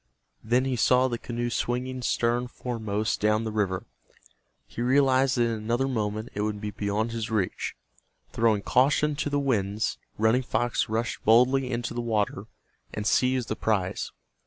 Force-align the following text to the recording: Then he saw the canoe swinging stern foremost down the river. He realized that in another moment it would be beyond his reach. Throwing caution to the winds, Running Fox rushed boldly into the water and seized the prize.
Then 0.43 0.65
he 0.65 0.75
saw 0.75 1.07
the 1.07 1.19
canoe 1.19 1.51
swinging 1.51 2.01
stern 2.01 2.47
foremost 2.47 3.19
down 3.21 3.43
the 3.43 3.51
river. 3.51 3.85
He 4.65 4.81
realized 4.81 5.37
that 5.37 5.43
in 5.43 5.51
another 5.51 5.87
moment 5.87 6.29
it 6.33 6.41
would 6.41 6.59
be 6.59 6.71
beyond 6.71 7.11
his 7.11 7.29
reach. 7.29 7.75
Throwing 8.31 8.63
caution 8.63 9.15
to 9.17 9.29
the 9.29 9.37
winds, 9.37 9.99
Running 10.17 10.41
Fox 10.41 10.89
rushed 10.89 11.23
boldly 11.23 11.69
into 11.69 11.93
the 11.93 12.01
water 12.01 12.45
and 12.91 13.05
seized 13.05 13.47
the 13.47 13.55
prize. 13.55 14.11